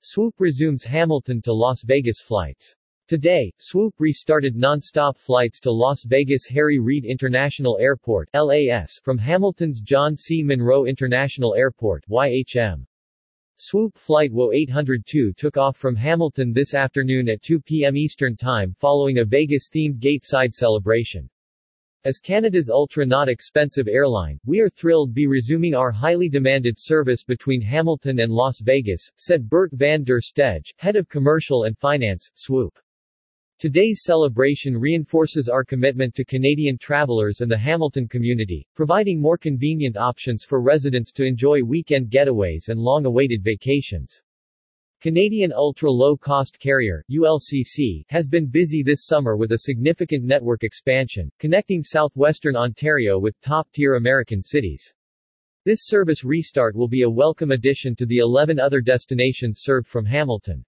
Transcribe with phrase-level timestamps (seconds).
[0.00, 2.76] Swoop resumes Hamilton to Las Vegas flights.
[3.08, 9.80] Today, Swoop restarted non-stop flights to Las Vegas Harry Reid International Airport LAS from Hamilton's
[9.80, 10.44] John C.
[10.44, 12.86] Munro International Airport YHM.
[13.56, 17.96] Swoop Flight WO-802 took off from Hamilton this afternoon at 2 p.m.
[17.96, 21.28] Eastern Time following a Vegas-themed gate-side celebration.
[22.08, 27.22] As Canada's ultra-not expensive airline, we are thrilled to be resuming our highly demanded service
[27.22, 32.30] between Hamilton and Las Vegas, said Bert van der Stege, head of commercial and finance,
[32.34, 32.78] Swoop.
[33.58, 39.98] Today's celebration reinforces our commitment to Canadian travelers and the Hamilton community, providing more convenient
[39.98, 44.22] options for residents to enjoy weekend getaways and long-awaited vacations.
[45.00, 51.84] Canadian Ultra-Low-Cost Carrier ULCC, has been busy this summer with a significant network expansion, connecting
[51.84, 54.92] southwestern Ontario with top-tier American cities.
[55.64, 60.04] This service restart will be a welcome addition to the 11 other destinations served from
[60.04, 60.64] Hamilton.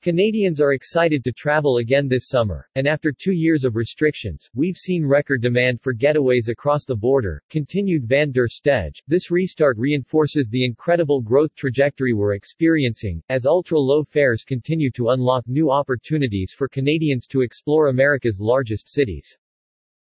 [0.00, 4.76] Canadians are excited to travel again this summer, and after two years of restrictions, we've
[4.76, 9.02] seen record demand for getaways across the border, continued Van der Stege.
[9.08, 15.42] This restart reinforces the incredible growth trajectory we're experiencing, as ultra-low fares continue to unlock
[15.48, 19.36] new opportunities for Canadians to explore America's largest cities.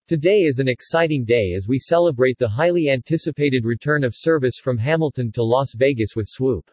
[0.07, 4.79] Today is an exciting day as we celebrate the highly anticipated return of service from
[4.79, 6.71] Hamilton to Las Vegas with Swoop.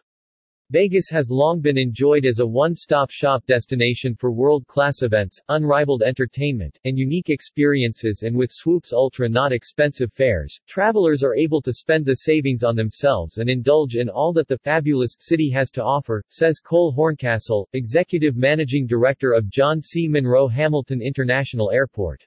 [0.70, 6.78] Vegas has long been enjoyed as a one-stop shop destination for world-class events, unrivaled entertainment,
[6.84, 12.16] and unique experiences and with Swoop's ultra-not expensive fares, travelers are able to spend the
[12.16, 16.60] savings on themselves and indulge in all that the fabulous city has to offer, says
[16.60, 20.06] Cole Horncastle, Executive Managing Director of John C.
[20.06, 22.22] Munro Hamilton International Airport.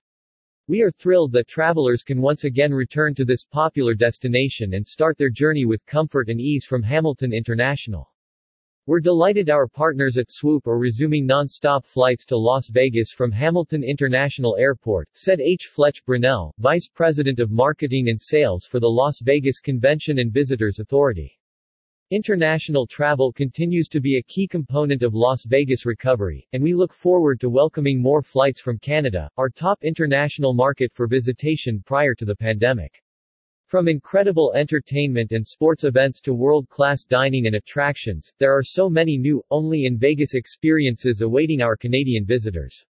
[0.67, 5.19] We are thrilled that travelers can once again return to this popular destination and start
[5.19, 8.07] their journey with comfort and ease from Hamilton International.
[8.87, 13.83] We're delighted our partners at Swoop are resuming non-stop flights to Las Vegas from Hamilton
[13.83, 15.67] International Airport, said H.
[15.67, 20.79] Fletch Brunelle, Vice President of Marketing and Sales for the Las Vegas Convention and Visitors
[20.79, 21.39] Authority.
[22.09, 26.91] International travel continues to be a key component of Las Vegas recovery, and we look
[26.91, 32.25] forward to welcoming more flights from Canada, our top international market for visitation prior to
[32.25, 32.99] the pandemic.
[33.71, 39.17] From incredible entertainment and sports events to world-class dining and attractions, there are so many
[39.17, 42.83] new, only in Vegas experiences awaiting our Canadian visitors.